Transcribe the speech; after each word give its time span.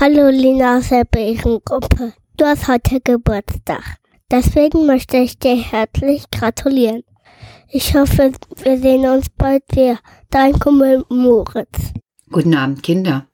Hallo 0.00 0.28
Lina 0.28 0.78
aus 0.78 0.90
der 0.90 1.04
Bärengruppe. 1.04 2.12
Du 2.36 2.44
hast 2.44 2.68
heute 2.68 3.00
Geburtstag. 3.00 3.82
Deswegen 4.30 4.86
möchte 4.86 5.16
ich 5.16 5.40
dir 5.40 5.56
herzlich 5.56 6.30
gratulieren. 6.30 7.02
Ich 7.68 7.96
hoffe, 7.96 8.30
wir 8.62 8.78
sehen 8.78 9.08
uns 9.08 9.28
bald 9.28 9.64
wieder. 9.72 9.98
Dein 10.30 10.56
Kumpel 10.56 11.04
Moritz. 11.08 11.92
Guten 12.30 12.54
Abend, 12.54 12.84
Kinder. 12.84 13.26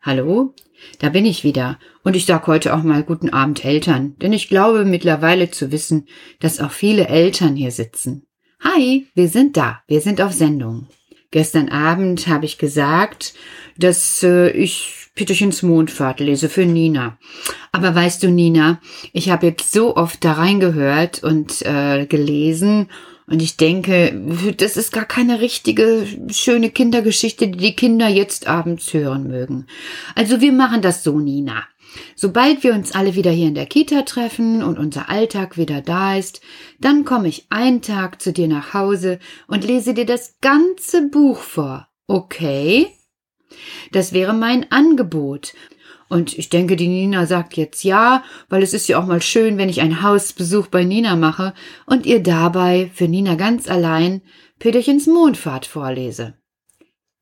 Hallo, 0.00 0.56
da 0.98 1.10
bin 1.10 1.24
ich 1.24 1.44
wieder. 1.44 1.78
Und 2.02 2.16
ich 2.16 2.26
sag 2.26 2.48
heute 2.48 2.74
auch 2.74 2.82
mal 2.82 3.04
guten 3.04 3.30
Abend 3.30 3.64
Eltern, 3.64 4.16
denn 4.18 4.32
ich 4.32 4.48
glaube 4.48 4.84
mittlerweile 4.84 5.52
zu 5.52 5.70
wissen, 5.70 6.08
dass 6.40 6.58
auch 6.58 6.72
viele 6.72 7.06
Eltern 7.06 7.54
hier 7.54 7.70
sitzen. 7.70 8.26
Hi, 8.58 9.06
wir 9.14 9.28
sind 9.28 9.56
da, 9.56 9.82
wir 9.86 10.00
sind 10.00 10.20
auf 10.20 10.32
Sendung. 10.32 10.88
Gestern 11.30 11.68
Abend 11.68 12.26
habe 12.26 12.44
ich 12.44 12.58
gesagt, 12.58 13.34
dass 13.78 14.24
äh, 14.24 14.50
ich 14.50 15.01
Peterchens 15.14 15.62
Mondfahrt 15.62 16.20
lese 16.20 16.48
für 16.48 16.64
Nina. 16.64 17.18
Aber 17.70 17.94
weißt 17.94 18.22
du, 18.22 18.30
Nina, 18.30 18.80
ich 19.12 19.30
habe 19.30 19.46
jetzt 19.46 19.72
so 19.72 19.96
oft 19.96 20.24
da 20.24 20.32
reingehört 20.32 21.22
und 21.22 21.62
äh, 21.62 22.06
gelesen 22.06 22.88
und 23.26 23.40
ich 23.40 23.56
denke, 23.56 24.54
das 24.56 24.76
ist 24.76 24.92
gar 24.92 25.04
keine 25.04 25.40
richtige, 25.40 26.06
schöne 26.30 26.70
Kindergeschichte, 26.70 27.48
die 27.48 27.58
die 27.58 27.76
Kinder 27.76 28.08
jetzt 28.08 28.46
abends 28.46 28.92
hören 28.92 29.26
mögen. 29.26 29.66
Also 30.14 30.40
wir 30.40 30.52
machen 30.52 30.82
das 30.82 31.02
so, 31.02 31.18
Nina. 31.18 31.62
Sobald 32.16 32.62
wir 32.64 32.74
uns 32.74 32.92
alle 32.92 33.14
wieder 33.14 33.30
hier 33.30 33.48
in 33.48 33.54
der 33.54 33.66
Kita 33.66 34.02
treffen 34.02 34.62
und 34.62 34.78
unser 34.78 35.08
Alltag 35.08 35.56
wieder 35.56 35.82
da 35.82 36.16
ist, 36.16 36.40
dann 36.80 37.04
komme 37.04 37.28
ich 37.28 37.46
einen 37.50 37.82
Tag 37.82 38.20
zu 38.20 38.32
dir 38.32 38.48
nach 38.48 38.74
Hause 38.74 39.18
und 39.46 39.64
lese 39.64 39.94
dir 39.94 40.06
das 40.06 40.36
ganze 40.40 41.08
Buch 41.08 41.38
vor. 41.38 41.88
Okay? 42.06 42.88
Das 43.92 44.12
wäre 44.12 44.34
mein 44.34 44.70
Angebot. 44.70 45.54
Und 46.08 46.38
ich 46.38 46.50
denke, 46.50 46.76
die 46.76 46.88
Nina 46.88 47.24
sagt 47.24 47.56
jetzt 47.56 47.84
ja, 47.84 48.22
weil 48.50 48.62
es 48.62 48.74
ist 48.74 48.86
ja 48.86 49.00
auch 49.00 49.06
mal 49.06 49.22
schön, 49.22 49.56
wenn 49.56 49.70
ich 49.70 49.80
einen 49.80 50.02
Hausbesuch 50.02 50.66
bei 50.66 50.84
Nina 50.84 51.16
mache 51.16 51.54
und 51.86 52.04
ihr 52.04 52.22
dabei 52.22 52.90
für 52.92 53.08
Nina 53.08 53.34
ganz 53.34 53.66
allein 53.66 54.20
Peterchens 54.58 55.06
Mondfahrt 55.06 55.64
vorlese. 55.64 56.34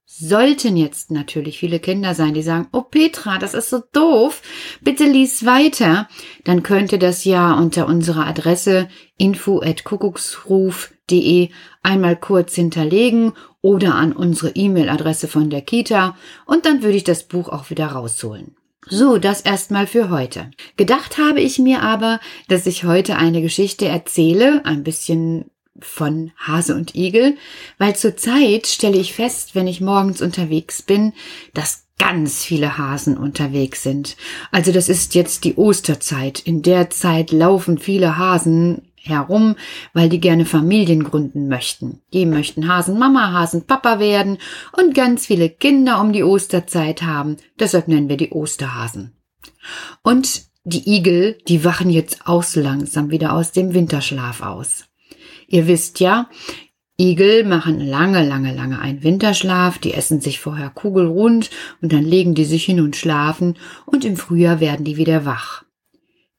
Sollten 0.04 0.76
jetzt 0.76 1.12
natürlich 1.12 1.60
viele 1.60 1.78
Kinder 1.78 2.14
sein, 2.14 2.34
die 2.34 2.42
sagen, 2.42 2.66
oh 2.72 2.82
Petra, 2.82 3.38
das 3.38 3.54
ist 3.54 3.70
so 3.70 3.80
doof, 3.92 4.42
bitte 4.80 5.04
lies 5.04 5.46
weiter, 5.46 6.08
dann 6.42 6.64
könnte 6.64 6.98
das 6.98 7.24
ja 7.24 7.54
unter 7.54 7.86
unserer 7.86 8.26
Adresse 8.26 8.88
info@kuckucksruf.de 9.18 11.50
einmal 11.84 12.16
kurz 12.16 12.56
hinterlegen 12.56 13.34
oder 13.62 13.94
an 13.94 14.12
unsere 14.12 14.50
E-Mail-Adresse 14.54 15.28
von 15.28 15.50
der 15.50 15.62
Kita 15.62 16.16
und 16.46 16.66
dann 16.66 16.82
würde 16.82 16.96
ich 16.96 17.04
das 17.04 17.24
Buch 17.24 17.48
auch 17.48 17.70
wieder 17.70 17.86
rausholen. 17.86 18.56
So, 18.88 19.18
das 19.18 19.42
erstmal 19.42 19.86
für 19.86 20.08
heute. 20.08 20.50
Gedacht 20.76 21.18
habe 21.18 21.40
ich 21.40 21.58
mir 21.58 21.82
aber, 21.82 22.18
dass 22.48 22.66
ich 22.66 22.84
heute 22.84 23.16
eine 23.16 23.42
Geschichte 23.42 23.86
erzähle, 23.86 24.64
ein 24.64 24.82
bisschen 24.82 25.50
von 25.78 26.32
Hase 26.36 26.74
und 26.74 26.94
Igel, 26.94 27.36
weil 27.78 27.96
zurzeit 27.96 28.66
stelle 28.66 28.98
ich 28.98 29.12
fest, 29.12 29.54
wenn 29.54 29.66
ich 29.66 29.80
morgens 29.80 30.22
unterwegs 30.22 30.82
bin, 30.82 31.12
dass 31.54 31.84
ganz 31.98 32.44
viele 32.44 32.78
Hasen 32.78 33.18
unterwegs 33.18 33.82
sind. 33.82 34.16
Also 34.50 34.72
das 34.72 34.88
ist 34.88 35.14
jetzt 35.14 35.44
die 35.44 35.56
Osterzeit. 35.56 36.40
In 36.40 36.62
der 36.62 36.88
Zeit 36.88 37.30
laufen 37.30 37.78
viele 37.78 38.16
Hasen 38.16 38.89
herum, 39.02 39.56
weil 39.92 40.08
die 40.08 40.20
gerne 40.20 40.44
Familien 40.44 41.04
gründen 41.04 41.48
möchten. 41.48 42.00
Die 42.12 42.26
möchten 42.26 42.68
Hasenmama, 42.68 43.32
Hasenpapa 43.32 43.98
werden 43.98 44.38
und 44.76 44.94
ganz 44.94 45.26
viele 45.26 45.48
Kinder 45.48 46.00
um 46.00 46.12
die 46.12 46.24
Osterzeit 46.24 47.02
haben. 47.02 47.36
Deshalb 47.58 47.88
nennen 47.88 48.08
wir 48.08 48.16
die 48.16 48.30
Osterhasen. 48.30 49.12
Und 50.02 50.42
die 50.64 50.94
Igel, 50.94 51.38
die 51.48 51.64
wachen 51.64 51.90
jetzt 51.90 52.26
auch 52.26 52.42
so 52.42 52.60
langsam 52.60 53.10
wieder 53.10 53.32
aus 53.32 53.52
dem 53.52 53.74
Winterschlaf 53.74 54.42
aus. 54.42 54.84
Ihr 55.48 55.66
wisst 55.66 56.00
ja, 56.00 56.28
Igel 57.00 57.44
machen 57.44 57.80
lange, 57.80 58.26
lange, 58.28 58.54
lange 58.54 58.78
einen 58.78 59.02
Winterschlaf, 59.02 59.78
die 59.78 59.94
essen 59.94 60.20
sich 60.20 60.38
vorher 60.38 60.68
kugelrund 60.68 61.48
und 61.80 61.92
dann 61.94 62.04
legen 62.04 62.34
die 62.34 62.44
sich 62.44 62.66
hin 62.66 62.80
und 62.80 62.94
schlafen 62.94 63.56
und 63.86 64.04
im 64.04 64.16
Frühjahr 64.16 64.60
werden 64.60 64.84
die 64.84 64.98
wieder 64.98 65.24
wach. 65.24 65.64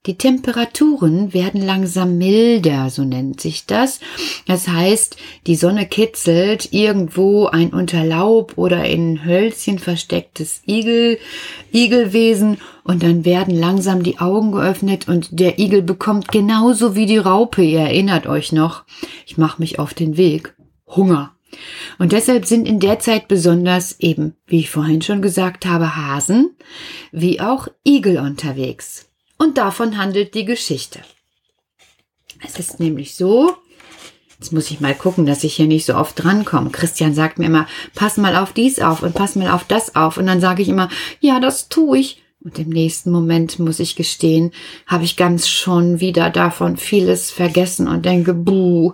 Die 0.07 0.17
Temperaturen 0.17 1.31
werden 1.31 1.61
langsam 1.61 2.17
milder, 2.17 2.89
so 2.89 3.03
nennt 3.03 3.39
sich 3.39 3.67
das. 3.67 3.99
Das 4.47 4.67
heißt, 4.67 5.15
die 5.45 5.55
Sonne 5.55 5.85
kitzelt 5.85 6.73
irgendwo 6.73 7.45
ein 7.45 7.69
unter 7.69 8.03
Laub 8.03 8.53
oder 8.55 8.83
in 8.85 9.23
Hölzchen 9.23 9.77
verstecktes 9.77 10.63
Igel, 10.65 11.19
Igelwesen 11.71 12.57
und 12.83 13.03
dann 13.03 13.25
werden 13.25 13.53
langsam 13.53 14.01
die 14.01 14.17
Augen 14.17 14.53
geöffnet 14.53 15.07
und 15.07 15.39
der 15.39 15.59
Igel 15.59 15.83
bekommt 15.83 16.29
genauso 16.29 16.95
wie 16.95 17.05
die 17.05 17.19
Raupe, 17.19 17.61
ihr 17.61 17.81
erinnert 17.81 18.25
euch 18.25 18.51
noch, 18.51 18.85
ich 19.27 19.37
mache 19.37 19.61
mich 19.61 19.77
auf 19.77 19.93
den 19.93 20.17
Weg, 20.17 20.55
Hunger. 20.87 21.35
Und 21.99 22.11
deshalb 22.11 22.47
sind 22.47 22.67
in 22.67 22.79
der 22.79 22.97
Zeit 22.97 23.27
besonders 23.27 23.99
eben, 23.99 24.35
wie 24.47 24.61
ich 24.61 24.71
vorhin 24.71 25.03
schon 25.03 25.21
gesagt 25.21 25.67
habe, 25.67 25.95
Hasen 25.95 26.55
wie 27.11 27.39
auch 27.39 27.67
Igel 27.85 28.17
unterwegs. 28.17 29.10
Und 29.41 29.57
davon 29.57 29.97
handelt 29.97 30.35
die 30.35 30.45
Geschichte. 30.45 30.99
Es 32.45 32.59
ist 32.59 32.79
nämlich 32.79 33.15
so, 33.15 33.55
jetzt 34.37 34.53
muss 34.53 34.69
ich 34.69 34.81
mal 34.81 34.93
gucken, 34.93 35.25
dass 35.25 35.43
ich 35.43 35.55
hier 35.55 35.65
nicht 35.65 35.87
so 35.87 35.95
oft 35.95 36.23
drankomme. 36.23 36.69
Christian 36.69 37.15
sagt 37.15 37.39
mir 37.39 37.47
immer, 37.47 37.65
pass 37.95 38.17
mal 38.17 38.35
auf 38.35 38.53
dies 38.53 38.79
auf 38.79 39.01
und 39.01 39.15
pass 39.15 39.35
mal 39.35 39.49
auf 39.49 39.63
das 39.63 39.95
auf. 39.95 40.17
Und 40.17 40.27
dann 40.27 40.41
sage 40.41 40.61
ich 40.61 40.69
immer, 40.69 40.89
ja, 41.21 41.39
das 41.39 41.69
tue 41.69 41.97
ich. 41.97 42.21
Und 42.43 42.59
im 42.59 42.69
nächsten 42.69 43.09
Moment, 43.09 43.57
muss 43.57 43.79
ich 43.79 43.95
gestehen, 43.95 44.51
habe 44.85 45.05
ich 45.05 45.17
ganz 45.17 45.49
schon 45.49 45.99
wieder 45.99 46.29
davon 46.29 46.77
vieles 46.77 47.31
vergessen 47.31 47.87
und 47.87 48.05
denke, 48.05 48.35
buh, 48.35 48.93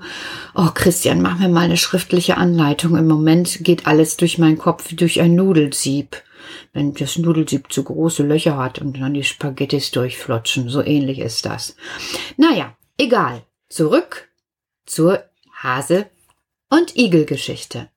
oh 0.55 0.69
Christian, 0.73 1.21
mach 1.21 1.39
mir 1.39 1.49
mal 1.49 1.65
eine 1.65 1.75
schriftliche 1.75 2.37
Anleitung. 2.37 2.95
Im 2.95 3.07
Moment 3.07 3.65
geht 3.65 3.85
alles 3.85 4.15
durch 4.15 4.37
meinen 4.37 4.57
Kopf 4.57 4.95
durch 4.95 5.19
ein 5.19 5.35
Nudelsieb 5.35 6.23
wenn 6.73 6.93
das 6.93 7.17
Nudelsieb 7.17 7.71
zu 7.71 7.83
große 7.83 8.23
Löcher 8.23 8.57
hat 8.57 8.79
und 8.79 8.99
dann 8.99 9.13
die 9.13 9.23
Spaghettis 9.23 9.91
durchflutschen. 9.91 10.69
So 10.69 10.83
ähnlich 10.83 11.19
ist 11.19 11.45
das. 11.45 11.75
Naja, 12.37 12.75
egal. 12.97 13.43
Zurück 13.69 14.29
zur 14.85 15.23
Hase- 15.61 16.07
und 16.69 16.95
Igelgeschichte. 16.95 17.89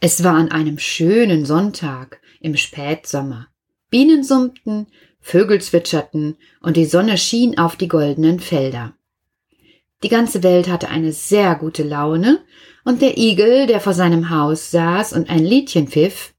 Es 0.00 0.22
war 0.22 0.34
an 0.34 0.50
einem 0.50 0.78
schönen 0.78 1.44
Sonntag 1.44 2.20
im 2.40 2.56
Spätsommer. 2.56 3.48
Bienen 3.90 4.22
summten, 4.22 4.86
Vögel 5.20 5.60
zwitscherten 5.60 6.36
und 6.60 6.76
die 6.76 6.84
Sonne 6.84 7.18
schien 7.18 7.58
auf 7.58 7.76
die 7.76 7.88
goldenen 7.88 8.38
Felder. 8.38 8.94
Die 10.04 10.08
ganze 10.08 10.44
Welt 10.44 10.68
hatte 10.68 10.88
eine 10.88 11.12
sehr 11.12 11.56
gute 11.56 11.82
Laune, 11.82 12.44
und 12.84 13.02
der 13.02 13.18
Igel, 13.18 13.66
der 13.66 13.80
vor 13.80 13.92
seinem 13.92 14.30
Haus 14.30 14.70
saß 14.70 15.12
und 15.12 15.28
ein 15.28 15.44
Liedchen 15.44 15.88
pfiff, 15.88 16.32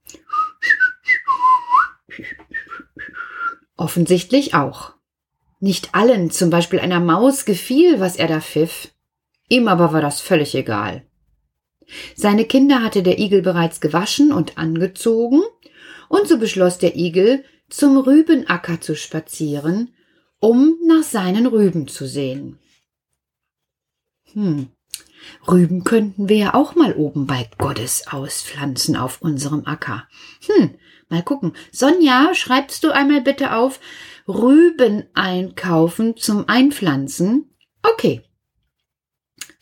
Offensichtlich 3.80 4.52
auch. 4.52 4.92
Nicht 5.58 5.94
allen, 5.94 6.30
zum 6.30 6.50
Beispiel 6.50 6.80
einer 6.80 7.00
Maus, 7.00 7.46
gefiel, 7.46 7.98
was 7.98 8.16
er 8.16 8.28
da 8.28 8.42
pfiff. 8.42 8.92
Ihm 9.48 9.68
aber 9.68 9.94
war 9.94 10.02
das 10.02 10.20
völlig 10.20 10.54
egal. 10.54 11.06
Seine 12.14 12.44
Kinder 12.44 12.82
hatte 12.82 13.02
der 13.02 13.18
Igel 13.18 13.40
bereits 13.40 13.80
gewaschen 13.80 14.32
und 14.32 14.58
angezogen, 14.58 15.40
und 16.10 16.28
so 16.28 16.36
beschloss 16.38 16.76
der 16.76 16.94
Igel, 16.94 17.42
zum 17.70 17.96
Rübenacker 17.96 18.82
zu 18.82 18.94
spazieren, 18.94 19.94
um 20.40 20.76
nach 20.86 21.02
seinen 21.02 21.46
Rüben 21.46 21.88
zu 21.88 22.06
sehen. 22.06 22.58
Hm, 24.34 24.68
Rüben 25.48 25.84
könnten 25.84 26.28
wir 26.28 26.36
ja 26.36 26.54
auch 26.54 26.74
mal 26.74 26.94
oben 26.94 27.26
bei 27.26 27.48
Gottes 27.58 28.06
auspflanzen 28.08 28.96
auf 28.96 29.22
unserem 29.22 29.66
Acker. 29.66 30.08
Hm, 30.46 30.74
Mal 31.10 31.24
gucken. 31.24 31.54
Sonja, 31.72 32.34
schreibst 32.34 32.84
du 32.84 32.92
einmal 32.92 33.20
bitte 33.20 33.54
auf 33.54 33.80
Rüben 34.28 35.08
einkaufen 35.12 36.16
zum 36.16 36.48
Einpflanzen? 36.48 37.50
Okay. 37.82 38.22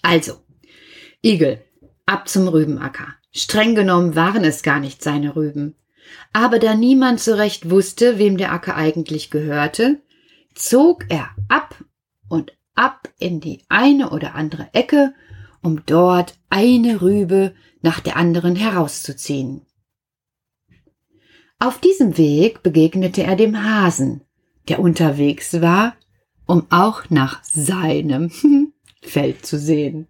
Also, 0.02 0.34
Igel, 1.24 1.64
ab 2.04 2.28
zum 2.28 2.48
Rübenacker. 2.48 3.14
Streng 3.32 3.74
genommen 3.74 4.14
waren 4.14 4.44
es 4.44 4.62
gar 4.62 4.78
nicht 4.78 5.02
seine 5.02 5.36
Rüben. 5.36 5.74
Aber 6.34 6.58
da 6.58 6.74
niemand 6.74 7.20
so 7.20 7.34
recht 7.34 7.70
wusste, 7.70 8.18
wem 8.18 8.36
der 8.36 8.52
Acker 8.52 8.76
eigentlich 8.76 9.30
gehörte, 9.30 10.02
zog 10.54 11.06
er 11.08 11.30
ab 11.48 11.82
und 12.28 12.52
ab 12.74 13.08
in 13.18 13.40
die 13.40 13.64
eine 13.70 14.10
oder 14.10 14.34
andere 14.34 14.68
Ecke, 14.74 15.14
um 15.62 15.84
dort 15.86 16.38
eine 16.50 17.00
Rübe 17.00 17.54
nach 17.82 18.00
der 18.00 18.16
anderen 18.16 18.56
herauszuziehen. 18.56 19.62
Auf 21.58 21.80
diesem 21.80 22.16
Weg 22.16 22.62
begegnete 22.62 23.24
er 23.24 23.34
dem 23.34 23.64
Hasen, 23.64 24.22
der 24.68 24.78
unterwegs 24.78 25.60
war, 25.60 25.96
um 26.46 26.66
auch 26.70 27.10
nach 27.10 27.42
seinem 27.44 28.30
Feld 29.02 29.44
zu 29.44 29.58
sehen, 29.58 30.06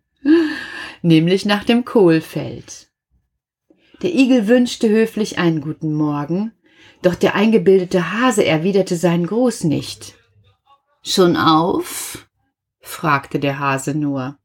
nämlich 1.03 1.47
nach 1.47 1.65
dem 1.65 1.85
Kohlfeld. 1.85 2.91
Der 4.03 4.15
Igel 4.15 4.47
wünschte 4.47 4.89
höflich 4.89 5.39
einen 5.39 5.61
guten 5.61 5.93
Morgen, 5.93 6.53
Doch 7.03 7.15
der 7.15 7.35
eingebildete 7.35 8.13
Hase 8.13 8.45
erwiderte 8.45 8.97
seinen 8.97 9.27
Gruß 9.27 9.65
nicht. 9.65 10.15
Schon 11.03 11.37
auf? 11.37 12.29
fragte 12.81 13.39
der 13.39 13.59
Hase 13.59 13.95
nur. 13.95 14.37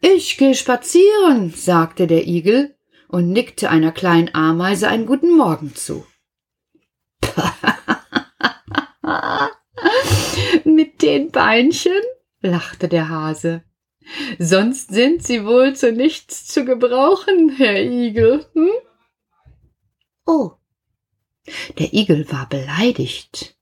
Ich 0.00 0.36
geh 0.36 0.54
spazieren, 0.54 1.50
sagte 1.50 2.06
der 2.06 2.26
Igel 2.26 2.76
und 3.08 3.30
nickte 3.30 3.70
einer 3.70 3.92
kleinen 3.92 4.34
Ameise 4.34 4.88
einen 4.88 5.06
guten 5.06 5.36
Morgen 5.36 5.74
zu. 5.74 6.06
Mit 10.64 11.02
den 11.02 11.30
Beinchen? 11.30 12.02
lachte 12.40 12.88
der 12.88 13.08
Hase. 13.08 13.64
Sonst 14.38 14.90
sind 14.90 15.24
sie 15.24 15.44
wohl 15.44 15.74
zu 15.74 15.92
nichts 15.92 16.46
zu 16.46 16.64
gebrauchen, 16.64 17.54
Herr 17.56 17.82
Igel. 17.82 18.46
Hm? 18.52 18.70
Oh. 20.26 20.52
Der 21.78 21.92
Igel 21.92 22.30
war 22.30 22.48
beleidigt. 22.48 23.56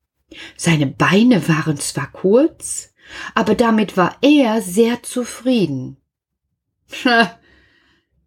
Seine 0.57 0.87
Beine 0.87 1.47
waren 1.49 1.77
zwar 1.77 2.11
kurz, 2.11 2.92
aber 3.35 3.55
damit 3.55 3.97
war 3.97 4.17
er 4.23 4.63
sehr 4.63 5.03
zufrieden. 5.03 5.97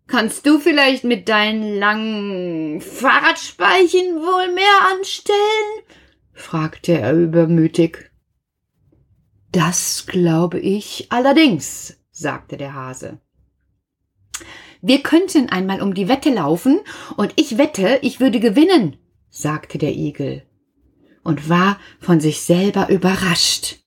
Kannst 0.07 0.45
du 0.45 0.59
vielleicht 0.59 1.03
mit 1.03 1.29
deinen 1.29 1.79
langen 1.79 2.81
Fahrradspeichen 2.81 4.15
wohl 4.15 4.53
mehr 4.53 4.93
anstellen? 4.93 5.83
fragte 6.33 6.99
er 6.99 7.13
übermütig. 7.13 8.11
Das 9.51 10.05
glaube 10.05 10.59
ich 10.59 11.07
allerdings, 11.09 11.97
sagte 12.11 12.57
der 12.57 12.73
Hase. 12.73 13.19
Wir 14.81 15.01
könnten 15.01 15.49
einmal 15.49 15.81
um 15.81 15.93
die 15.93 16.07
Wette 16.07 16.29
laufen, 16.29 16.81
und 17.15 17.33
ich 17.37 17.57
wette, 17.57 17.99
ich 18.01 18.19
würde 18.19 18.39
gewinnen, 18.39 18.97
sagte 19.29 19.77
der 19.77 19.95
Igel 19.95 20.43
und 21.25 21.49
war 21.49 21.79
von 21.99 22.21
sich 22.21 22.41
selber 22.41 22.89
überrascht. 22.89 23.79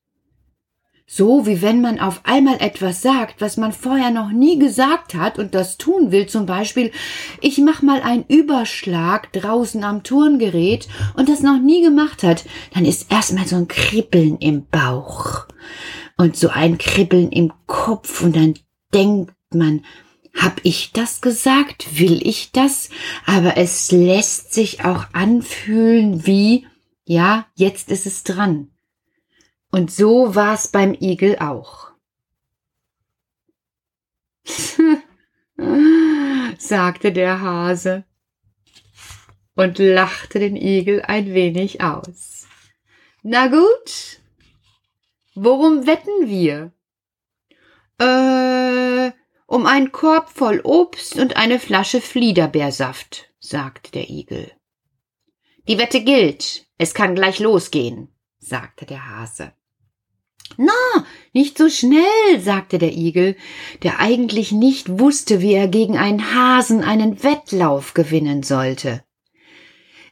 So 1.18 1.46
wie 1.46 1.62
wenn 1.62 1.80
man 1.80 1.98
auf 1.98 2.20
einmal 2.22 2.60
etwas 2.60 3.02
sagt, 3.02 3.40
was 3.40 3.56
man 3.56 3.72
vorher 3.72 4.12
noch 4.12 4.30
nie 4.30 4.56
gesagt 4.56 5.16
hat 5.16 5.36
und 5.36 5.52
das 5.52 5.76
tun 5.76 6.12
will, 6.12 6.28
zum 6.28 6.46
Beispiel, 6.46 6.92
ich 7.40 7.58
mach 7.58 7.82
mal 7.82 8.02
einen 8.02 8.24
Überschlag 8.28 9.32
draußen 9.32 9.82
am 9.82 10.04
Turngerät 10.04 10.86
und 11.16 11.28
das 11.28 11.40
noch 11.40 11.58
nie 11.60 11.82
gemacht 11.82 12.22
hat, 12.22 12.44
dann 12.72 12.84
ist 12.84 13.10
erstmal 13.10 13.48
so 13.48 13.56
ein 13.56 13.66
Kribbeln 13.66 14.36
im 14.36 14.66
Bauch 14.66 15.48
und 16.16 16.36
so 16.36 16.50
ein 16.50 16.78
Kribbeln 16.78 17.32
im 17.32 17.52
Kopf 17.66 18.22
und 18.22 18.36
dann 18.36 18.54
denkt 18.94 19.34
man, 19.52 19.84
hab 20.36 20.60
ich 20.62 20.92
das 20.92 21.20
gesagt? 21.20 21.98
Will 21.98 22.24
ich 22.24 22.52
das? 22.52 22.90
Aber 23.26 23.56
es 23.56 23.90
lässt 23.90 24.54
sich 24.54 24.84
auch 24.84 25.06
anfühlen 25.14 26.28
wie, 26.28 26.68
ja, 27.06 27.46
jetzt 27.56 27.90
ist 27.90 28.06
es 28.06 28.22
dran. 28.22 28.70
Und 29.70 29.90
so 29.90 30.34
war's 30.34 30.68
beim 30.68 30.94
Igel 30.94 31.38
auch. 31.38 31.92
sagte 36.58 37.12
der 37.12 37.40
Hase 37.40 38.04
und 39.54 39.78
lachte 39.78 40.38
den 40.38 40.56
Igel 40.56 41.02
ein 41.02 41.34
wenig 41.34 41.80
aus. 41.82 42.46
Na 43.22 43.48
gut, 43.48 44.20
worum 45.34 45.86
wetten 45.86 46.28
wir? 46.28 46.72
Äh, 47.98 49.12
um 49.46 49.66
einen 49.66 49.90
Korb 49.90 50.30
voll 50.30 50.60
Obst 50.62 51.16
und 51.16 51.36
eine 51.36 51.58
Flasche 51.58 52.00
Fliederbeersaft, 52.00 53.30
sagte 53.40 53.90
der 53.90 54.08
Igel. 54.08 54.52
Die 55.66 55.78
Wette 55.78 56.04
gilt, 56.04 56.66
es 56.78 56.94
kann 56.94 57.14
gleich 57.14 57.40
losgehen, 57.40 58.14
sagte 58.38 58.86
der 58.86 59.10
Hase. 59.10 59.52
Na, 60.60 61.06
nicht 61.32 61.56
so 61.56 61.68
schnell, 61.68 62.40
sagte 62.40 62.78
der 62.78 62.92
Igel, 62.92 63.36
der 63.84 64.00
eigentlich 64.00 64.50
nicht 64.50 64.98
wusste, 64.98 65.40
wie 65.40 65.52
er 65.52 65.68
gegen 65.68 65.96
einen 65.96 66.34
Hasen 66.34 66.82
einen 66.82 67.22
Wettlauf 67.22 67.94
gewinnen 67.94 68.42
sollte. 68.42 69.04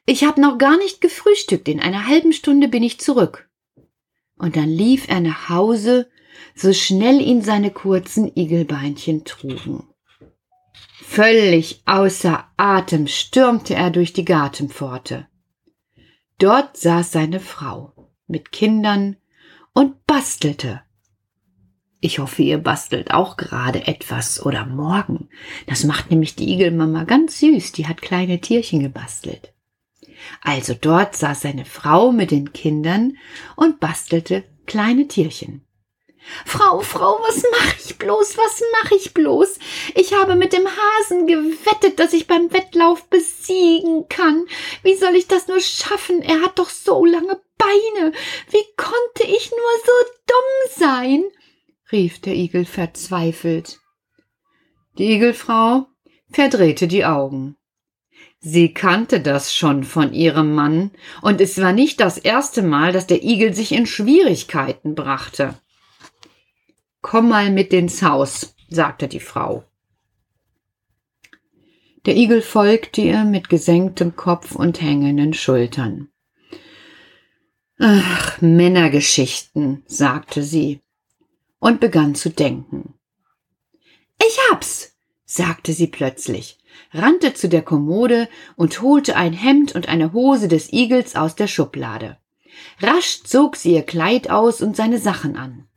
Ich 0.06 0.22
hab 0.22 0.38
noch 0.38 0.56
gar 0.56 0.78
nicht 0.78 1.00
gefrühstückt, 1.00 1.66
in 1.66 1.80
einer 1.80 2.06
halben 2.06 2.32
Stunde 2.32 2.68
bin 2.68 2.84
ich 2.84 3.00
zurück. 3.00 3.50
Und 4.38 4.54
dann 4.54 4.68
lief 4.68 5.08
er 5.08 5.20
nach 5.20 5.48
Hause, 5.48 6.08
so 6.54 6.72
schnell 6.72 7.20
ihn 7.20 7.42
seine 7.42 7.72
kurzen 7.72 8.30
Igelbeinchen 8.32 9.24
trugen. 9.24 9.88
Völlig 11.02 11.82
außer 11.86 12.48
Atem 12.56 13.08
stürmte 13.08 13.74
er 13.74 13.90
durch 13.90 14.12
die 14.12 14.24
Gartenpforte. 14.24 15.26
Dort 16.38 16.76
saß 16.76 17.10
seine 17.10 17.40
Frau 17.40 18.12
mit 18.28 18.52
Kindern 18.52 19.16
und 19.76 20.06
bastelte. 20.06 20.80
Ich 22.00 22.18
hoffe, 22.18 22.42
ihr 22.42 22.56
bastelt 22.56 23.10
auch 23.10 23.36
gerade 23.36 23.86
etwas 23.86 24.44
oder 24.44 24.64
morgen. 24.64 25.28
Das 25.66 25.84
macht 25.84 26.10
nämlich 26.10 26.34
die 26.34 26.50
Igelmama 26.50 27.04
ganz 27.04 27.40
süß, 27.40 27.72
die 27.72 27.86
hat 27.86 28.00
kleine 28.00 28.40
Tierchen 28.40 28.80
gebastelt. 28.80 29.52
Also 30.40 30.72
dort 30.72 31.14
saß 31.14 31.42
seine 31.42 31.66
Frau 31.66 32.10
mit 32.10 32.30
den 32.30 32.54
Kindern 32.54 33.18
und 33.54 33.78
bastelte 33.78 34.44
kleine 34.64 35.08
Tierchen. 35.08 35.66
Frau, 36.46 36.80
Frau, 36.80 37.20
was 37.28 37.44
mach 37.52 37.78
ich 37.78 37.98
bloß, 37.98 38.38
was 38.38 38.62
mach 38.72 38.90
ich 38.92 39.12
bloß? 39.12 39.58
Ich 39.94 40.14
habe 40.14 40.36
mit 40.36 40.54
dem 40.54 40.66
Hasen 40.66 41.26
gewettet, 41.26 42.00
dass 42.00 42.14
ich 42.14 42.26
beim 42.26 42.50
Wettlauf 42.50 43.08
besiegen 43.10 44.08
kann. 44.08 44.46
Wie 44.82 44.96
soll 44.96 45.14
ich 45.16 45.28
das 45.28 45.48
nur 45.48 45.60
schaffen? 45.60 46.22
Er 46.22 46.40
hat 46.40 46.58
doch 46.58 46.70
so 46.70 47.04
lange 47.04 47.40
Beine. 47.58 48.12
Wie 48.50 48.64
konnte 48.76 49.24
ich 49.24 49.50
nur 49.50 49.60
so 49.84 50.10
dumm 50.26 50.88
sein? 50.88 51.24
rief 51.92 52.20
der 52.20 52.34
Igel 52.34 52.64
verzweifelt. 52.64 53.78
Die 54.98 55.12
Igelfrau 55.12 55.86
verdrehte 56.30 56.88
die 56.88 57.04
Augen. 57.04 57.56
Sie 58.40 58.72
kannte 58.72 59.20
das 59.20 59.54
schon 59.54 59.84
von 59.84 60.12
ihrem 60.12 60.54
Mann, 60.54 60.90
und 61.22 61.40
es 61.40 61.60
war 61.60 61.72
nicht 61.72 62.00
das 62.00 62.18
erste 62.18 62.62
Mal, 62.62 62.92
dass 62.92 63.06
der 63.06 63.22
Igel 63.22 63.54
sich 63.54 63.72
in 63.72 63.86
Schwierigkeiten 63.86 64.94
brachte. 64.94 65.54
Komm 67.02 67.28
mal 67.28 67.50
mit 67.50 67.72
ins 67.72 68.02
Haus, 68.02 68.54
sagte 68.68 69.08
die 69.08 69.20
Frau. 69.20 69.64
Der 72.06 72.16
Igel 72.16 72.40
folgte 72.40 73.00
ihr 73.00 73.24
mit 73.24 73.48
gesenktem 73.48 74.14
Kopf 74.14 74.54
und 74.54 74.80
hängenden 74.80 75.34
Schultern. 75.34 76.08
Ach, 77.78 78.40
Männergeschichten, 78.40 79.82
sagte 79.86 80.42
sie 80.42 80.80
und 81.58 81.78
begann 81.78 82.14
zu 82.14 82.30
denken. 82.30 82.94
Ich 84.18 84.38
hab's, 84.50 84.96
sagte 85.26 85.74
sie 85.74 85.86
plötzlich, 85.86 86.58
rannte 86.92 87.34
zu 87.34 87.50
der 87.50 87.60
Kommode 87.60 88.28
und 88.56 88.80
holte 88.80 89.16
ein 89.16 89.34
Hemd 89.34 89.74
und 89.74 89.88
eine 89.88 90.14
Hose 90.14 90.48
des 90.48 90.72
Igels 90.72 91.16
aus 91.16 91.34
der 91.34 91.48
Schublade. 91.48 92.16
Rasch 92.80 93.22
zog 93.24 93.56
sie 93.56 93.74
ihr 93.74 93.82
Kleid 93.82 94.30
aus 94.30 94.62
und 94.62 94.74
seine 94.74 94.98
Sachen 94.98 95.36
an. 95.36 95.68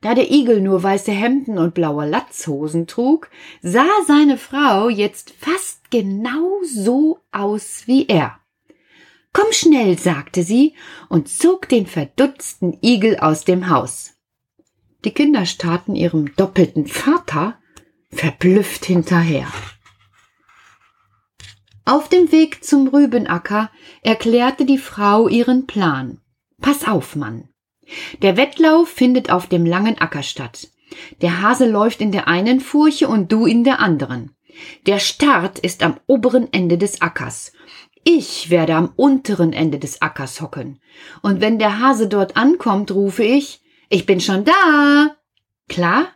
Da 0.00 0.14
der 0.14 0.30
Igel 0.30 0.62
nur 0.62 0.82
weiße 0.82 1.12
Hemden 1.12 1.58
und 1.58 1.74
blaue 1.74 2.08
Latzhosen 2.08 2.86
trug, 2.86 3.28
sah 3.60 3.90
seine 4.06 4.38
Frau 4.38 4.88
jetzt 4.88 5.34
fast 5.38 5.90
genau 5.90 6.60
so 6.64 7.20
aus 7.30 7.82
wie 7.86 8.06
er. 8.06 8.38
Komm 9.32 9.50
schnell, 9.50 9.98
sagte 9.98 10.42
sie 10.42 10.74
und 11.08 11.28
zog 11.28 11.68
den 11.68 11.86
verdutzten 11.86 12.78
Igel 12.82 13.18
aus 13.18 13.44
dem 13.44 13.70
Haus. 13.70 14.14
Die 15.04 15.10
Kinder 15.10 15.46
starrten 15.46 15.96
ihrem 15.96 16.34
doppelten 16.36 16.86
Vater 16.86 17.58
verblüfft 18.10 18.84
hinterher. 18.84 19.46
Auf 21.84 22.08
dem 22.08 22.30
Weg 22.30 22.62
zum 22.62 22.88
Rübenacker 22.88 23.70
erklärte 24.02 24.64
die 24.64 24.78
Frau 24.78 25.28
ihren 25.28 25.66
Plan. 25.66 26.20
Pass 26.60 26.86
auf, 26.86 27.16
Mann. 27.16 27.48
Der 28.20 28.36
Wettlauf 28.36 28.88
findet 28.88 29.30
auf 29.30 29.48
dem 29.48 29.66
langen 29.66 29.98
Acker 29.98 30.22
statt. 30.22 30.68
Der 31.22 31.42
Hase 31.42 31.68
läuft 31.68 32.00
in 32.00 32.12
der 32.12 32.28
einen 32.28 32.60
Furche 32.60 33.08
und 33.08 33.32
du 33.32 33.46
in 33.46 33.64
der 33.64 33.80
anderen. 33.80 34.36
Der 34.86 34.98
Start 34.98 35.58
ist 35.58 35.82
am 35.82 35.98
oberen 36.06 36.52
Ende 36.52 36.78
des 36.78 37.00
Ackers 37.00 37.52
ich 38.04 38.50
werde 38.50 38.74
am 38.74 38.92
unteren 38.96 39.52
Ende 39.52 39.78
des 39.78 40.02
Ackers 40.02 40.40
hocken. 40.40 40.80
Und 41.22 41.40
wenn 41.40 41.58
der 41.58 41.80
Hase 41.80 42.08
dort 42.08 42.36
ankommt, 42.36 42.90
rufe 42.90 43.22
ich, 43.22 43.62
ich 43.88 44.06
bin 44.06 44.20
schon 44.20 44.44
da. 44.44 45.16
Klar? 45.68 46.08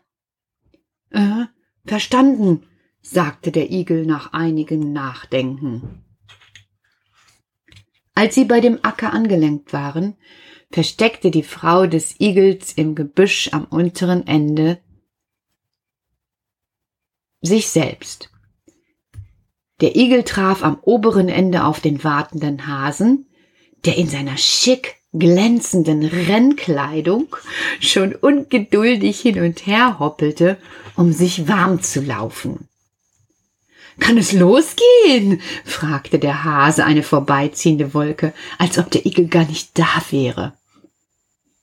Äh, 1.10 1.44
verstanden, 1.84 2.66
sagte 3.02 3.52
der 3.52 3.70
Igel 3.70 4.04
nach 4.06 4.32
einigem 4.32 4.92
Nachdenken. 4.92 6.04
Als 8.14 8.34
sie 8.34 8.44
bei 8.44 8.60
dem 8.60 8.78
Acker 8.82 9.12
angelenkt 9.12 9.72
waren, 9.72 10.16
versteckte 10.70 11.30
die 11.30 11.42
Frau 11.42 11.86
des 11.86 12.18
Igels 12.18 12.72
im 12.72 12.94
Gebüsch 12.94 13.50
am 13.52 13.64
unteren 13.66 14.26
Ende 14.26 14.80
sich 17.40 17.68
selbst. 17.68 18.30
Der 19.80 19.94
Igel 19.94 20.22
traf 20.22 20.62
am 20.62 20.78
oberen 20.82 21.28
Ende 21.28 21.64
auf 21.64 21.80
den 21.80 22.02
wartenden 22.02 22.66
Hasen, 22.66 23.26
der 23.84 23.96
in 23.96 24.08
seiner 24.08 24.38
schick 24.38 24.96
glänzenden 25.12 26.04
Rennkleidung 26.04 27.34
schon 27.80 28.14
ungeduldig 28.14 29.20
hin 29.20 29.40
und 29.40 29.66
her 29.66 29.98
hoppelte, 29.98 30.58
um 30.96 31.12
sich 31.12 31.48
warm 31.48 31.82
zu 31.82 32.00
laufen. 32.00 32.68
Kann 33.98 34.18
es 34.18 34.32
losgehen? 34.32 35.40
fragte 35.64 36.18
der 36.18 36.44
Hase 36.44 36.84
eine 36.84 37.02
vorbeiziehende 37.02 37.94
Wolke, 37.94 38.34
als 38.58 38.78
ob 38.78 38.90
der 38.90 39.06
Igel 39.06 39.28
gar 39.28 39.46
nicht 39.46 39.78
da 39.78 40.02
wäre. 40.10 40.52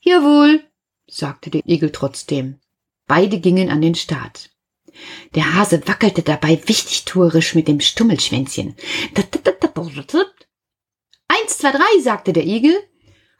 Jawohl, 0.01 0.63
sagte 1.07 1.49
der 1.51 1.61
Igel 1.67 1.91
trotzdem. 1.91 2.59
Beide 3.07 3.39
gingen 3.39 3.69
an 3.69 3.81
den 3.81 3.95
Start. 3.95 4.49
Der 5.35 5.55
Hase 5.55 5.81
wackelte 5.87 6.21
dabei 6.21 6.61
wichtigtuerisch 6.65 7.55
mit 7.55 7.67
dem 7.67 7.79
Stummelschwänzchen. 7.79 8.75
Eins, 11.27 11.57
zwei, 11.57 11.71
drei, 11.71 12.01
sagte 12.01 12.33
der 12.33 12.45
Igel, 12.45 12.75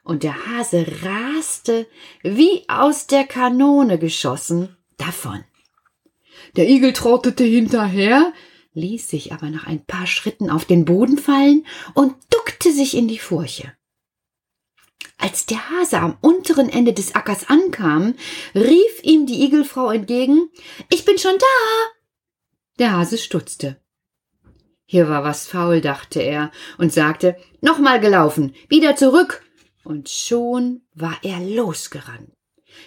und 0.02 0.22
der 0.22 0.34
Hase 0.46 0.86
raste, 1.02 1.86
wie 2.22 2.64
aus 2.68 3.06
der 3.06 3.24
Kanone 3.24 3.98
geschossen, 3.98 4.76
davon. 4.96 5.44
Der 6.56 6.68
Igel 6.68 6.92
trottete 6.92 7.44
hinterher, 7.44 8.32
ließ 8.74 9.08
sich 9.08 9.32
aber 9.32 9.50
nach 9.50 9.66
ein 9.66 9.84
paar 9.84 10.06
Schritten 10.06 10.50
auf 10.50 10.64
den 10.64 10.84
Boden 10.84 11.18
fallen 11.18 11.66
und 11.94 12.14
duckte 12.30 12.72
sich 12.72 12.96
in 12.96 13.08
die 13.08 13.18
Furche. 13.18 13.72
Als 15.18 15.46
der 15.46 15.70
Hase 15.70 15.98
am 15.98 16.16
unteren 16.20 16.68
Ende 16.68 16.92
des 16.92 17.14
Ackers 17.14 17.48
ankam, 17.48 18.14
rief 18.54 19.02
ihm 19.02 19.26
die 19.26 19.44
Igelfrau 19.44 19.90
entgegen 19.90 20.50
Ich 20.90 21.04
bin 21.04 21.18
schon 21.18 21.38
da. 21.38 21.46
Der 22.78 22.92
Hase 22.92 23.18
stutzte. 23.18 23.80
Hier 24.86 25.08
war 25.08 25.24
was 25.24 25.46
faul, 25.46 25.80
dachte 25.80 26.20
er 26.20 26.50
und 26.78 26.92
sagte 26.92 27.36
Nochmal 27.60 28.00
gelaufen, 28.00 28.54
wieder 28.68 28.96
zurück. 28.96 29.42
Und 29.84 30.08
schon 30.08 30.82
war 30.94 31.16
er 31.22 31.40
losgerannt. 31.40 32.30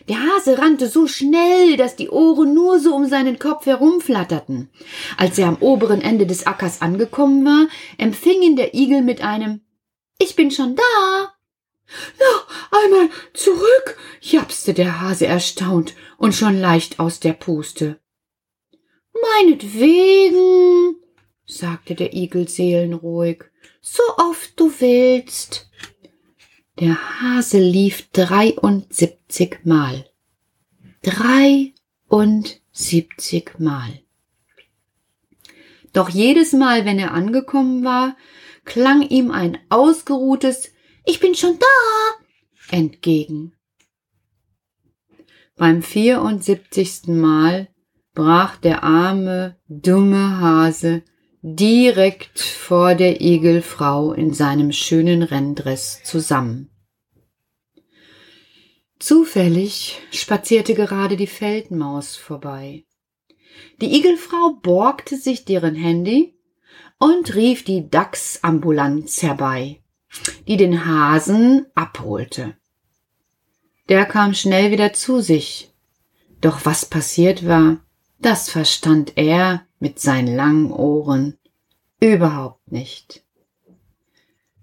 Der 0.07 0.17
Hase 0.21 0.57
rannte 0.57 0.89
so 0.89 1.07
schnell, 1.07 1.77
dass 1.77 1.95
die 1.95 2.09
Ohren 2.09 2.53
nur 2.53 2.79
so 2.79 2.93
um 2.93 3.07
seinen 3.07 3.39
Kopf 3.39 3.65
herumflatterten. 3.65 4.69
Als 5.17 5.37
er 5.37 5.47
am 5.47 5.57
oberen 5.57 6.01
Ende 6.01 6.27
des 6.27 6.45
Ackers 6.45 6.81
angekommen 6.81 7.45
war, 7.45 7.67
empfing 7.97 8.41
ihn 8.41 8.55
der 8.55 8.73
Igel 8.73 9.01
mit 9.01 9.21
einem 9.21 9.61
Ich 10.19 10.35
bin 10.35 10.51
schon 10.51 10.75
da. 10.75 11.36
Na, 12.19 12.79
einmal 12.79 13.09
zurück, 13.33 13.97
japste 14.21 14.73
der 14.73 15.01
Hase 15.01 15.25
erstaunt 15.25 15.95
und 16.17 16.35
schon 16.35 16.59
leicht 16.59 16.99
aus 16.99 17.19
der 17.19 17.33
Puste. 17.33 17.99
Meinetwegen, 19.21 20.97
sagte 21.45 21.95
der 21.95 22.13
Igel 22.13 22.47
seelenruhig, 22.47 23.45
so 23.81 24.03
oft 24.17 24.59
du 24.59 24.71
willst. 24.79 25.69
Der 26.79 27.21
Hase 27.21 27.59
lief 27.59 28.09
dreiundsiebzig 28.11 29.61
Mal. 29.63 30.07
Dreiundsiebzig 31.01 33.59
Mal. 33.59 33.99
Doch 35.93 36.09
jedes 36.09 36.53
Mal, 36.53 36.85
wenn 36.85 36.99
er 36.99 37.13
angekommen 37.13 37.83
war, 37.83 38.15
klang 38.65 39.01
ihm 39.01 39.31
ein 39.31 39.57
ausgeruhtes 39.69 40.71
Ich 41.09 41.21
bin 41.21 41.35
schon 41.35 41.57
da 41.57 42.75
entgegen. 42.75 43.53
Beim 45.55 45.81
vierundsiebzigsten 45.81 47.17
Mal 47.19 47.69
brach 48.13 48.57
der 48.57 48.83
arme, 48.83 49.57
dumme 49.69 50.41
Hase 50.41 51.03
direkt 51.41 52.39
vor 52.39 52.93
der 52.93 53.21
Igelfrau 53.21 54.11
in 54.11 54.33
seinem 54.33 54.73
schönen 54.73 55.23
Renndress 55.23 56.03
zusammen. 56.03 56.69
Zufällig 58.99 60.01
spazierte 60.11 60.73
gerade 60.73 61.15
die 61.15 61.27
Feldmaus 61.27 62.17
vorbei. 62.17 62.83
Die 63.79 63.95
Igelfrau 63.95 64.59
borgte 64.61 65.15
sich 65.15 65.45
deren 65.45 65.75
Handy 65.75 66.37
und 66.99 67.33
rief 67.33 67.63
die 67.63 67.89
Dachsambulanz 67.89 69.21
herbei, 69.21 69.81
die 70.47 70.57
den 70.57 70.85
Hasen 70.85 71.65
abholte. 71.75 72.55
Der 73.89 74.05
kam 74.05 74.33
schnell 74.33 74.71
wieder 74.71 74.93
zu 74.93 75.21
sich. 75.21 75.73
Doch 76.41 76.65
was 76.65 76.85
passiert 76.85 77.47
war, 77.47 77.77
das 78.19 78.49
verstand 78.49 79.13
er 79.15 79.65
mit 79.79 79.99
seinen 79.99 80.35
langen 80.35 80.71
Ohren 80.71 81.37
überhaupt 81.99 82.71
nicht. 82.71 83.23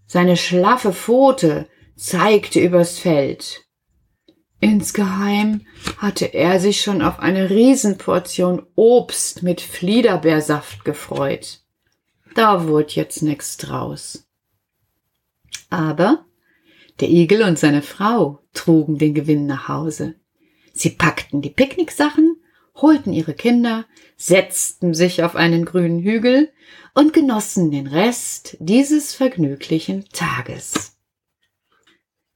Seine 0.07 0.37
schlaffe 0.37 0.93
Pfote 0.93 1.69
zeigte 1.97 2.61
übers 2.61 2.99
Feld. 2.99 3.65
Insgeheim 4.61 5.67
hatte 5.99 6.27
er 6.27 6.59
sich 6.59 6.81
schon 6.81 7.03
auf 7.03 7.19
eine 7.19 7.51
Riesenportion 7.51 8.67
Obst 8.77 9.43
mit 9.43 9.61
Fliederbeersaft 9.61 10.85
gefreut. 10.85 11.61
Da 12.35 12.67
wurde 12.67 12.95
jetzt 12.95 13.23
nix 13.23 13.57
draus. 13.57 14.27
Aber 15.75 16.25
der 17.01 17.11
Igel 17.11 17.43
und 17.43 17.59
seine 17.59 17.83
Frau 17.83 18.41
trugen 18.53 18.99
den 18.99 19.15
Gewinn 19.15 19.47
nach 19.47 19.69
Hause. 19.69 20.15
Sie 20.73 20.91
packten 20.91 21.43
die 21.43 21.51
Picknicksachen 21.51 22.37
holten 22.75 23.13
ihre 23.13 23.35
Kinder, 23.35 23.85
setzten 24.17 24.95
sich 24.95 25.23
auf 25.23 25.37
einen 25.37 25.65
grünen 25.65 26.01
Hügel 26.01 26.51
und 26.95 27.13
genossen 27.13 27.71
den 27.71 27.87
Rest 27.87 28.57
dieses 28.61 29.15
vergnüglichen 29.15 30.09
Tages. 30.13 30.97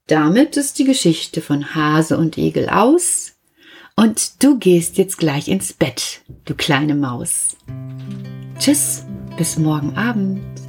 Damit 0.07 0.57
ist 0.57 0.79
die 0.79 0.85
Geschichte 0.85 1.41
von 1.41 1.75
Hase 1.75 2.17
und 2.17 2.37
Igel 2.37 2.69
aus 2.69 3.33
und 3.95 4.43
du 4.43 4.57
gehst 4.57 4.97
jetzt 4.97 5.17
gleich 5.17 5.47
ins 5.47 5.73
Bett, 5.73 6.21
du 6.45 6.55
kleine 6.55 6.95
Maus. 6.95 7.57
Tschüss, 8.57 9.05
bis 9.37 9.57
morgen 9.57 9.95
Abend. 9.95 10.68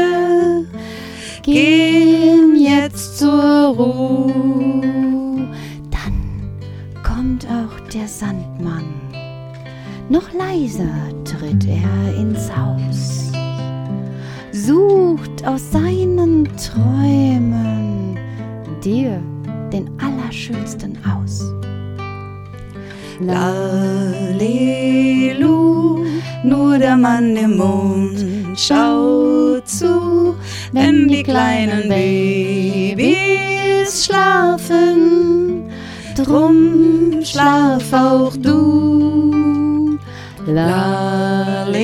gehen 1.43 2.55
jetzt 2.55 3.19
zur 3.19 3.75
Ruhe 3.75 4.41
der 7.93 8.07
Sandmann. 8.07 8.85
Noch 10.09 10.31
leiser 10.33 10.89
tritt 11.25 11.67
er 11.67 12.15
ins 12.15 12.49
Haus, 12.55 13.31
sucht 14.51 15.45
aus 15.45 15.71
seinen 15.71 16.47
Träumen 16.57 18.17
dir 18.83 19.21
den 19.71 19.89
Allerschönsten 19.99 20.97
aus. 21.05 21.43
Lalelu, 23.19 24.45
nur 26.43 26.77
der 26.77 26.97
Mann 26.97 27.35
im 27.35 27.57
Mond 27.57 28.25
schaut 28.57 29.67
zu, 29.67 30.10
wenn 30.71 31.07
die 31.07 31.23
kleinen 31.23 31.89
Babys 31.89 33.11
schlafen 34.05 35.69
drum 36.15 37.21
schlaf 37.23 37.93
auch 37.93 38.35
du. 38.37 39.97
Lalelu, 40.47 41.75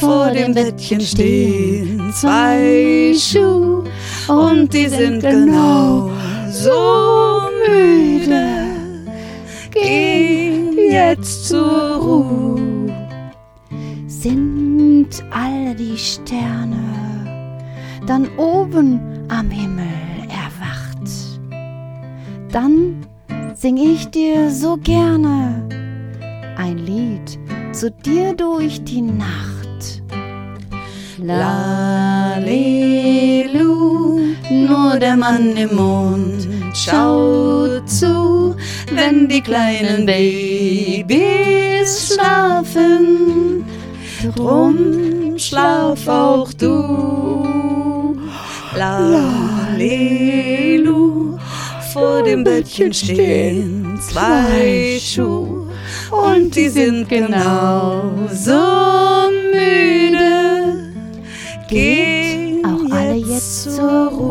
vor 0.00 0.30
dem 0.30 0.52
Bettchen 0.54 1.00
stehen 1.00 2.12
zwei 2.12 3.14
Schuhe 3.16 3.84
und 4.28 4.72
die 4.72 4.88
sind 4.88 5.20
genau 5.20 6.10
so 6.50 7.42
müde. 7.68 8.46
Geh 9.72 10.90
jetzt 10.90 11.48
zur 11.48 11.96
Ruhe. 11.96 13.07
Sind 14.20 15.08
all 15.30 15.74
die 15.74 15.96
Sterne 15.96 16.76
dann 18.06 18.28
oben 18.36 19.00
am 19.28 19.50
Himmel? 19.50 20.08
dann 22.52 23.06
sing 23.54 23.76
ich 23.76 24.08
dir 24.08 24.50
so 24.50 24.76
gerne 24.76 25.66
ein 26.56 26.78
Lied 26.78 27.38
zu 27.72 27.90
dir 27.90 28.34
durch 28.34 28.82
die 28.84 29.02
Nacht. 29.02 30.02
Lalelu. 31.18 32.38
nur 34.50 34.98
der 34.98 35.16
Mann 35.16 35.56
im 35.56 35.76
Mond 35.76 36.48
schaut 36.74 37.88
zu, 37.88 38.56
wenn 38.92 39.28
die 39.28 39.40
kleinen 39.40 40.06
Babys 40.06 42.14
schlafen. 42.14 43.47
Drum 44.22 45.38
schlaf 45.38 46.08
auch 46.08 46.52
du. 46.52 48.16
Lalelu, 48.76 50.18
vor 51.92 52.22
dem 52.24 52.42
Bettchen 52.42 52.92
stehen 52.92 54.00
zwei 54.00 54.98
Schuhe 55.00 55.68
und 56.10 56.54
die 56.56 56.68
sind 56.68 57.08
genauso 57.08 58.60
müde. 59.52 60.90
Geh 61.68 62.60
auch 62.64 62.90
alle 62.90 63.14
jetzt 63.14 63.76
zur 63.76 64.08
Ruhe. 64.08 64.27